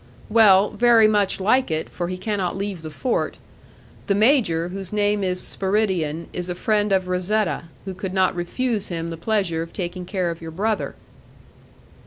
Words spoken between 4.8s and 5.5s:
name is